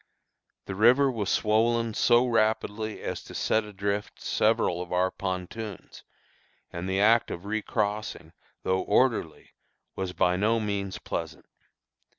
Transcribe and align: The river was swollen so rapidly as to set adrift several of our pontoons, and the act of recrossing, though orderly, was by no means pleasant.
The 0.65 0.73
river 0.73 1.11
was 1.11 1.29
swollen 1.29 1.93
so 1.93 2.25
rapidly 2.25 3.03
as 3.03 3.23
to 3.25 3.35
set 3.35 3.63
adrift 3.65 4.19
several 4.19 4.81
of 4.81 4.91
our 4.91 5.11
pontoons, 5.11 6.03
and 6.73 6.89
the 6.89 6.99
act 6.99 7.29
of 7.29 7.45
recrossing, 7.45 8.33
though 8.63 8.81
orderly, 8.81 9.51
was 9.95 10.13
by 10.13 10.37
no 10.37 10.59
means 10.59 10.97
pleasant. 10.97 11.45